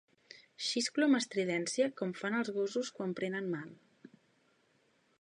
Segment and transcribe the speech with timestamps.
[0.67, 3.73] Xisclo amb estridència com fan els gossos quan prenen mal.